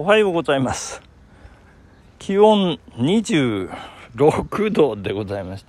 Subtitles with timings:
[0.00, 1.02] おはようございます。
[2.18, 5.66] 気温26度でございます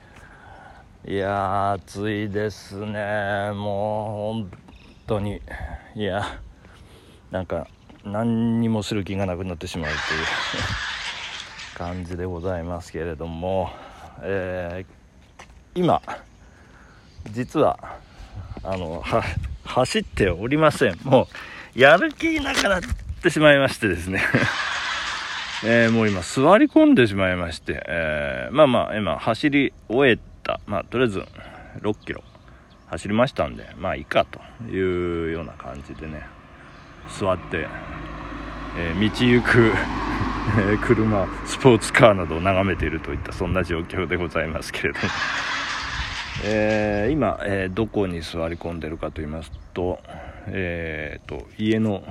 [1.05, 3.51] いやー暑いですね。
[3.53, 4.51] もう本
[5.05, 5.41] 当に。
[5.95, 6.39] いや
[7.29, 7.67] なんか
[8.05, 9.99] 何にもする気がなくなってしまうという。
[11.75, 13.69] 感じでございますけれども、
[14.21, 15.41] えー、
[15.75, 16.01] 今
[17.29, 17.77] 実は
[18.63, 19.23] あのは
[19.65, 20.97] 走っておりません。
[21.03, 21.27] も
[21.75, 24.21] うやる気なくなっててしまいましてですね。
[25.63, 30.59] え、もう今座り込んでしまいまして、えー、まあまあ今走り終えた。
[30.65, 31.23] まあとりあえず
[31.81, 32.23] 6キロ。
[32.91, 36.25] 走りましたんでまあいいかというような感じでね
[37.19, 37.67] 座って、
[38.77, 39.71] えー、道行く
[40.85, 45.05] 車スポーツカーなどを眺めているといったそんな状況でございますけれども、
[46.43, 50.01] えー、今、えー、どこに座り込んでるかと言いますと,、
[50.47, 52.03] えーと、家の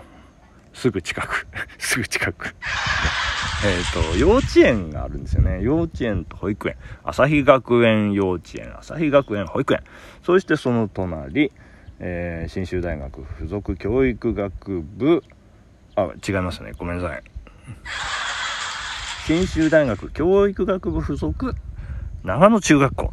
[0.72, 1.46] すぐ近く。
[1.78, 2.54] すぐ近く。
[3.64, 5.62] えっと幼稚園があるんですよね。
[5.62, 6.76] 幼稚園と保育園。
[7.04, 9.82] 朝日学園幼稚園朝日学園保育園。
[10.22, 11.52] そしてその隣
[12.02, 15.22] えー、信州大学附属教育学部。
[15.96, 16.72] あ違いますね。
[16.78, 17.22] ごめんなさい。
[19.26, 21.54] 信州大学教育学部附属
[22.24, 23.12] 長野中学校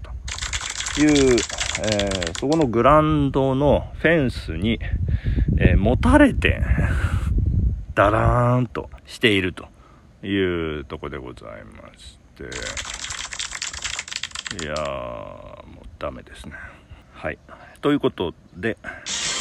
[0.95, 1.37] という、
[1.83, 4.79] えー、そこのグラウンドのフェンスに、
[5.59, 6.61] えー、持たれて
[7.97, 9.65] ダラーンとしていると
[10.23, 12.43] いうとこでございまして。
[14.63, 16.53] いやもうダメですね。
[17.13, 17.39] はい。
[17.81, 18.77] ということで、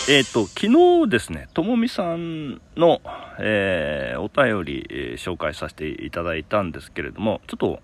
[0.09, 0.69] えっ、ー、と、昨
[1.05, 3.03] 日ですね、ともみさんの、
[3.39, 7.81] えー、お便り、えー、紹介させていただいたんですけれども、ちょっと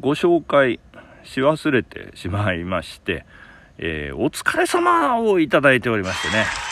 [0.00, 0.80] ご紹介
[1.24, 3.26] し忘れてしまいまして、
[3.76, 6.69] えお疲れ様をいただいておりましてね。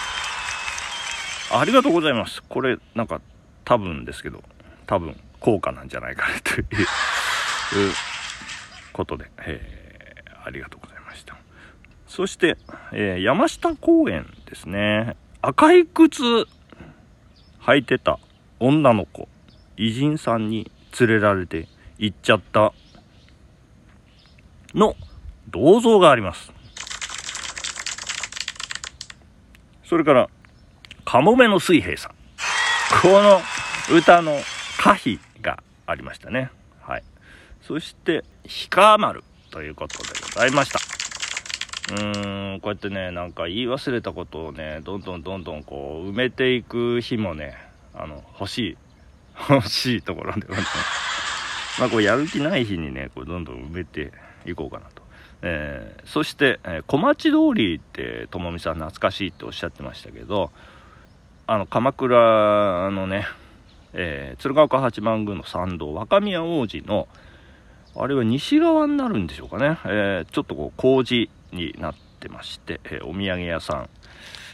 [1.50, 2.42] ありがとうございます。
[2.48, 3.20] これ、なんか、
[3.64, 4.42] 多分ですけど、
[4.86, 6.66] 多分、効果なんじゃないかなという
[8.92, 9.78] ことで、えー
[10.48, 10.98] ありがとうございます。
[12.06, 12.56] そして、
[12.92, 15.14] えー、山下公園ですね。
[15.42, 16.22] 赤い靴
[17.60, 18.18] 履いてた
[18.58, 19.28] 女の子、
[19.76, 22.72] 偉人さんに連れられて行っちゃった
[24.74, 24.96] の
[25.50, 26.50] 銅像があります。
[29.84, 30.30] それから、
[31.08, 32.12] かもめの水平さん。
[33.00, 33.40] この
[33.96, 34.36] 歌の
[34.78, 36.50] 歌詞がありましたね。
[36.82, 37.04] はい。
[37.62, 40.78] そして、ひかまるということでございました。
[41.94, 47.56] うーん、こうやってね、なんか言い忘れたことをね、どんどんどんどんこう、埋めていく日もね、
[47.94, 48.76] あの、欲しい、
[49.48, 51.80] 欲しいところでございます。
[51.80, 54.12] まあ、こう、やる気ない日にね、こう、どんどん埋めて
[54.44, 55.02] いこうかなと。
[55.40, 60.50] えー、そして、えー、小町通りってともみさん懐かしいっておっしゃってましたけど
[61.50, 63.26] あの鎌倉のね、
[63.94, 67.08] えー、鶴岡八幡宮の参道若宮王子の
[67.96, 73.88] あれは西側になるんでしょうかね、えー、ちょっとこう工事になってまして、えー、お土産屋さん、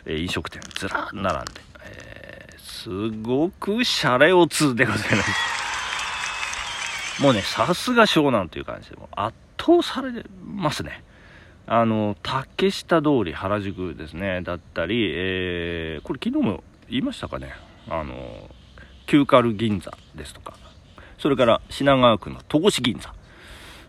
[0.06, 1.50] えー、飲食店ずらー並んで、
[1.84, 7.22] えー、すごくシャレオツでございます。
[7.25, 11.03] もうねさすが湘南という感じでも圧倒されますね。
[11.66, 17.53] あの竹下通り原宿ですねだったり、えー、これ昨日も言いましたかね？
[17.89, 18.50] あの
[19.06, 20.55] キューカル銀座ですとか。
[21.19, 23.15] それから品川区の戸越銀座。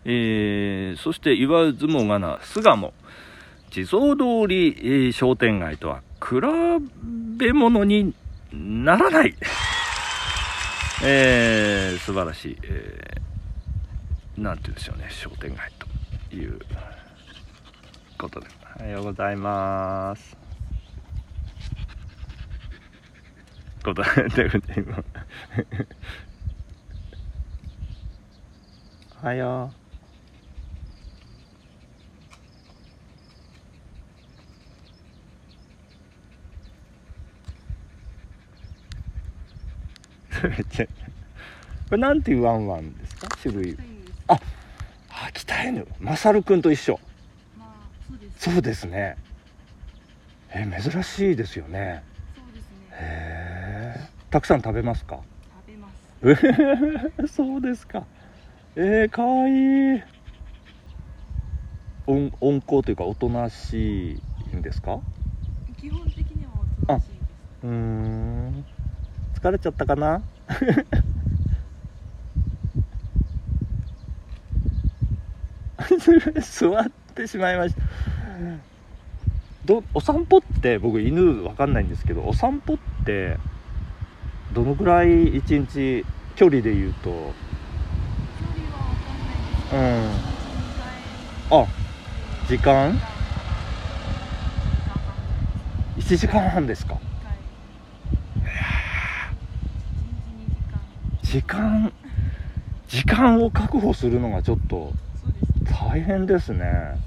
[0.05, 2.93] えー、そして言わずもがな巣鴨。
[3.71, 6.35] 地蔵通り、えー、商店街とは比
[7.37, 8.13] べ物に
[8.53, 9.35] ならない、
[11.03, 15.07] えー、素晴らしい、えー、なんて言うんでしょうね。
[15.09, 15.71] 商店街
[16.29, 16.59] という
[18.17, 18.47] ことで。
[18.79, 20.44] おはようございます。
[23.85, 24.09] ことで
[24.75, 25.03] 今
[29.23, 29.71] おはよ。
[40.43, 40.47] う
[41.87, 43.27] これなんていうワンワンですか？
[43.41, 43.77] 種類。
[44.27, 44.39] あ
[45.27, 45.87] 秋田犬。
[45.99, 46.99] マサルくんと一緒、
[47.57, 47.69] まあ、
[48.37, 49.17] そうですね。
[50.51, 52.03] え珍しいですよね
[54.35, 55.21] たくさん食べますか？
[55.65, 55.87] 食べま
[57.25, 57.31] す。
[57.33, 58.03] そうですか。
[58.75, 60.03] えー、かわいい。
[62.05, 64.19] 温温厚というかおとなし
[64.51, 64.99] いんですか？
[65.79, 66.51] 基本的には
[66.83, 67.19] おとなしいです。
[67.63, 68.65] うん。
[69.35, 70.21] 疲れちゃったかな？
[76.41, 77.81] 座ってしまいました。
[79.63, 83.37] どお散歩って僕犬わかんないんですけどお散歩って
[84.55, 86.05] どのぐらい一日
[86.37, 87.09] 距離で言うと？
[87.11, 87.29] うん。
[91.49, 91.67] 一あ
[92.47, 92.97] 時間？
[92.97, 92.99] 回
[95.97, 96.97] 1時間半ですか？
[101.21, 101.91] 時間
[102.87, 104.93] 時間を確保するのがちょっと
[105.89, 106.97] 大変ですね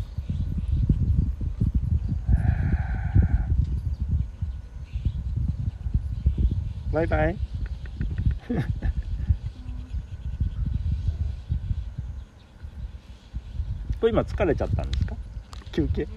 [6.99, 7.37] バイバイ。
[14.00, 15.17] これ今疲れちゃったんですか？
[15.73, 16.09] 休憩。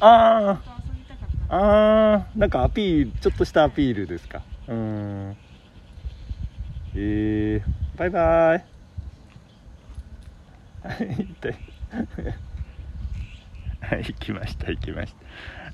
[0.00, 2.38] あちょっと遊びたかったんであー。
[2.38, 4.42] なんかアピールちょっとしたアピールですか？
[4.68, 5.36] うーん。
[6.94, 8.64] えー、バイバイ。
[10.86, 11.54] はい痛い
[13.80, 15.14] はい行きました行きまし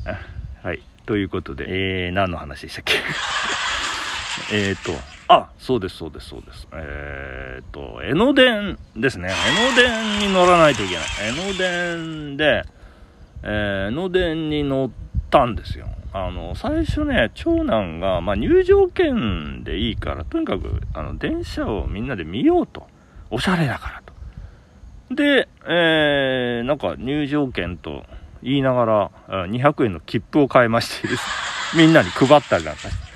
[0.05, 0.13] た。
[0.13, 0.19] あ
[0.69, 0.83] はい。
[1.07, 2.95] ということでえー、何の話でしたっけ？
[4.53, 4.93] えーと
[5.29, 12.65] あそうですそうですそうですえーと江ノ電ですね江ノ電に乗らないといけない江ノ電で
[13.43, 14.91] えー、江ノ電に乗っ
[15.31, 15.89] たんですよ。
[16.13, 22.87] あの、最初ね、長男が、まあ、入場券でいいから、とにかく、あの、電車をみんなで見ようと。
[23.31, 24.03] おしゃれだから
[25.09, 25.15] と。
[25.15, 28.05] で、えー、なんか入場券と
[28.43, 31.25] 言いながら、200円の切符を買いましてです
[31.77, 33.12] みんなに配ったりなんかして。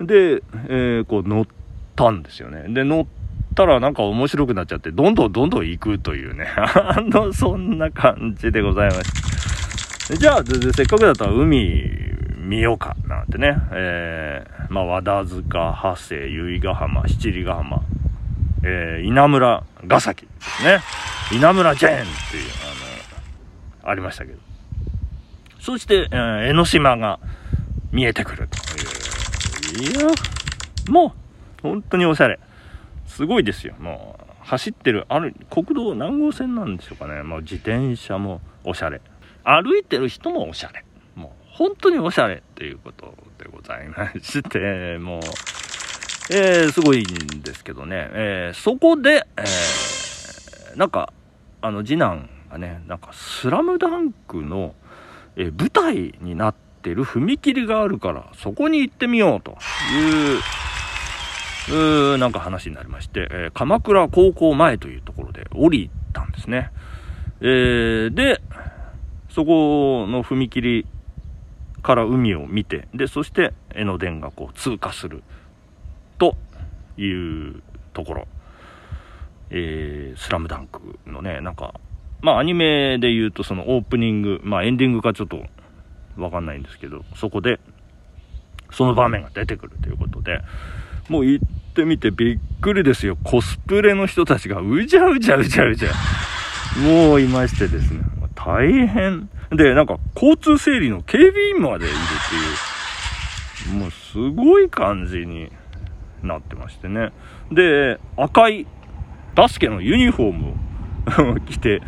[0.00, 1.46] で、えー、こう乗っ
[1.94, 2.64] たんですよね。
[2.68, 3.06] で、乗っ
[3.54, 6.46] たらなんか面白くなっちゃって、どんどんどんどん行くというね。
[6.56, 10.16] あの、そんな感じでございました。
[10.16, 10.42] じゃあ、
[10.74, 11.82] せっかくだったら海
[12.36, 13.56] 見ようか、なんてね。
[13.72, 15.42] えー、まあ、和田塚、
[15.82, 17.82] 長谷、由比ヶ浜、七里ヶ浜、
[18.62, 20.80] えー、稲村ヶ崎ですね。
[21.32, 22.00] 稲村ジェーンっ
[22.30, 22.44] ていう、
[23.82, 24.38] あの、ありましたけど。
[25.58, 27.18] そして、えー江ノ島が
[27.90, 28.65] 見えてくると。
[29.84, 30.08] や、
[30.88, 31.14] も
[31.60, 32.38] う、本当におしゃれ。
[33.06, 33.74] すごいですよ。
[33.78, 37.22] もう、走ってる、ある、国道何号線なんでしょうかね。
[37.22, 39.00] もう自転車もおしゃれ。
[39.44, 40.84] 歩いてる人もおしゃれ。
[41.14, 45.20] もう、本当におしゃれっていうことでございまして、もう、
[46.32, 48.08] えー、すごいんですけどね。
[48.12, 51.12] えー、そこで、えー、なんか、
[51.60, 54.74] あの、次男がね、なんか、スラムダンクの、
[55.36, 59.58] えー舞台になっててる踏切があるから、そこに行ってみようと
[59.92, 60.38] いう、
[61.68, 66.70] うーなんか話になりまして、えー鎌倉高校前というところで降りたんですね。
[67.40, 68.40] えーで、
[69.30, 70.86] そこの踏切
[71.82, 75.24] から海を見て、で、そして江ノ電がこう通過する
[76.18, 76.36] と
[76.96, 77.62] いう
[77.92, 78.28] ところ。
[79.50, 81.74] えー、スラムダンクのね、なんか、
[82.20, 85.44] まあアニメで言うとそのオープニング、まあエンディングかちょっと
[86.16, 87.60] わかんないんですけど、そこで、
[88.70, 90.40] その場面が出てくるということで、
[91.08, 93.16] もう行ってみてびっくりですよ。
[93.22, 95.90] コスプレの人たちがうじゃうじゃうじゃうじゃ。
[96.84, 98.00] もういましてですね。
[98.34, 99.28] 大変。
[99.50, 105.50] で、なんか交通整理の警備員までいるっていう、もうすごい感じに
[106.22, 107.12] なってましてね。
[107.52, 108.66] で、赤い
[109.34, 110.32] バスケのユニフォー
[111.26, 111.82] ムを 着て、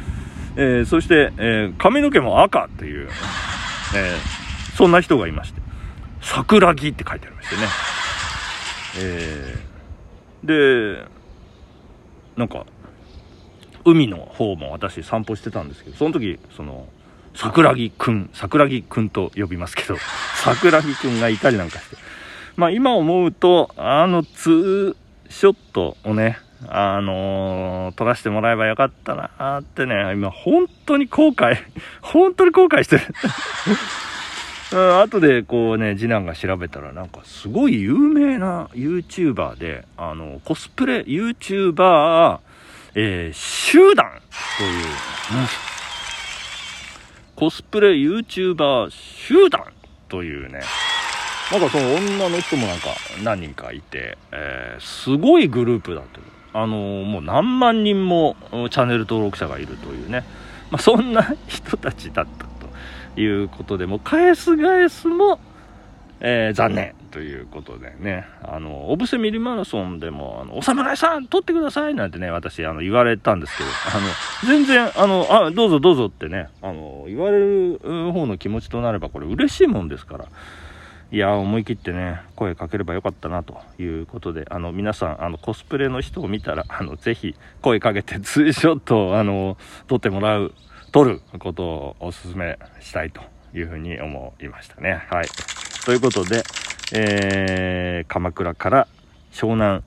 [0.56, 3.08] えーそして、えー髪の毛も赤という、
[3.94, 5.60] えーそんな人がいまして、
[6.22, 7.62] 桜木って書いてありましてね。
[9.00, 9.68] えー
[10.44, 11.04] で、
[12.36, 12.64] なんか、
[13.84, 16.86] 海の方も私散歩してたんですけど、その時、その、
[17.34, 19.96] 桜木くん、桜木くんと呼びますけど、
[20.42, 21.96] 桜木くんがいたりなんかして。
[22.56, 24.96] まあ今思うと、あのツー
[25.32, 31.56] ショットをね、あのー撮らせてもらえばよかったなーってね、今本当に後悔、
[32.02, 33.04] 本当に後悔してる。
[34.70, 42.38] うん、後でこうね、次男が調べたらなんかすごい有名な YouTuber で、あの、コスプレ YouTuber、
[42.94, 44.10] えー、集団
[44.58, 44.84] という、
[47.34, 49.62] コスプレ YouTuber 集団
[50.08, 50.60] というね、
[51.50, 52.88] なんかその女の人もなんか
[53.22, 56.37] 何人かいて、えーすごいグループだという。
[56.62, 60.24] あのーもう何万人もチャンネル登録者がいるというね。
[60.70, 62.44] まあ、そんな人たちだった
[63.14, 65.40] ということで、もう返す返すも、
[66.20, 77.78] えー残念ということでね、あの、オブセミリマラソンでも、あの、お侍さん撮ってくださいなんてね、私、あの、言われたんですけど、あの、全然、あの、あ、どうぞどうぞってね、あの、言われる
[78.12, 80.26] 方の気持ちとなれば、これ嬉しいもんですから、
[81.10, 90.52] いや、思い切ってね、声かければよかったな、ということで、あの、皆さん、あの、コスプレの人を見たら、あの、ぜひ、声かけて、ツーショット、あの、撮ってもらう、
[90.92, 93.22] 撮ることをお勧めしたいと
[93.54, 95.02] いうふうに思いましたね。
[95.08, 95.28] はい。
[95.84, 96.42] ということで、
[96.92, 98.88] えー、鎌倉から
[99.32, 99.82] 湘南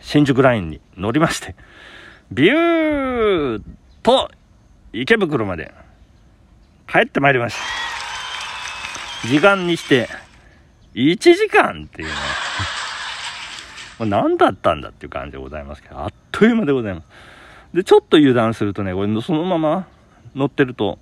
[0.00, 1.54] 新宿ラインに乗りまして、
[2.32, 3.62] ビュー
[4.02, 4.30] と
[4.92, 5.72] 池袋まで
[6.88, 7.56] 帰ってまいりまし
[9.22, 9.28] た。
[9.28, 10.08] 時間にして
[10.94, 12.14] 1時間っていうね。
[13.98, 17.04] もう何だったんだっていう感じでございますけど、あっという間でございます。
[17.74, 19.86] で、ちょっと油断するとね、これそのまま
[20.34, 20.98] 乗ってると、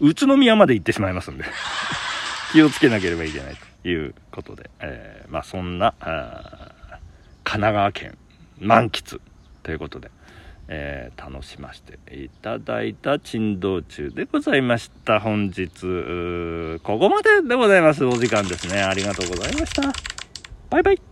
[0.00, 1.44] 宇都宮まで行ってしまいますんで
[2.52, 8.18] 気をつけなければいけないということで、えー、まあそんな、神奈川県
[8.60, 9.20] 満喫
[9.62, 10.10] ということで、
[10.68, 15.18] えー、楽しませていただいた珍道中でございました。
[15.18, 15.70] 本日、
[16.82, 18.04] ここまででございます。
[18.04, 18.82] お時間ですね。
[18.82, 19.92] ありがとうございました。
[20.70, 21.07] バイバイ。